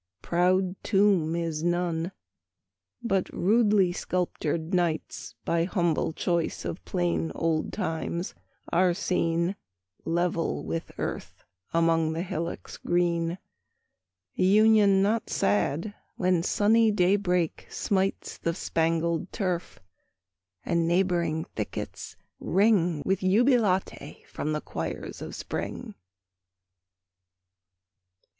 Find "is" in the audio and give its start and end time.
1.35-1.63